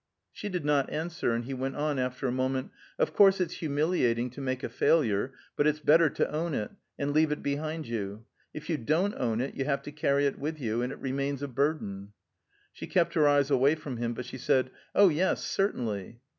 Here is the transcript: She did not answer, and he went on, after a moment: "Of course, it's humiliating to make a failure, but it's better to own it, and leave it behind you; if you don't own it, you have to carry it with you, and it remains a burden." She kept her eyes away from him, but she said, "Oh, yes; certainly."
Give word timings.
She 0.31 0.49
did 0.49 0.65
not 0.65 0.89
answer, 0.89 1.31
and 1.31 1.45
he 1.45 1.53
went 1.53 1.75
on, 1.75 1.99
after 1.99 2.25
a 2.27 2.31
moment: 2.31 2.71
"Of 2.97 3.13
course, 3.13 3.39
it's 3.39 3.57
humiliating 3.57 4.31
to 4.31 4.41
make 4.41 4.63
a 4.63 4.67
failure, 4.69 5.31
but 5.55 5.67
it's 5.67 5.79
better 5.79 6.09
to 6.09 6.31
own 6.31 6.55
it, 6.55 6.71
and 6.97 7.13
leave 7.13 7.31
it 7.31 7.43
behind 7.43 7.87
you; 7.87 8.25
if 8.51 8.67
you 8.67 8.77
don't 8.77 9.13
own 9.13 9.41
it, 9.41 9.53
you 9.53 9.65
have 9.65 9.83
to 9.83 9.91
carry 9.91 10.25
it 10.25 10.39
with 10.39 10.59
you, 10.59 10.81
and 10.81 10.91
it 10.91 10.97
remains 10.97 11.43
a 11.43 11.47
burden." 11.47 12.13
She 12.73 12.87
kept 12.87 13.13
her 13.13 13.27
eyes 13.27 13.51
away 13.51 13.75
from 13.75 13.97
him, 13.97 14.15
but 14.15 14.25
she 14.25 14.39
said, 14.39 14.71
"Oh, 14.95 15.09
yes; 15.09 15.43
certainly." 15.43 16.19